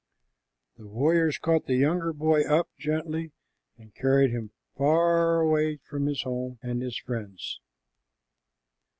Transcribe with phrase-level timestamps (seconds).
[0.77, 3.33] The warriors caught the younger boy up gently,
[3.77, 7.59] and carried him far away from his home and his friends.